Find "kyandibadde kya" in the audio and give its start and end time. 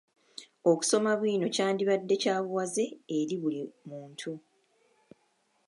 1.55-2.35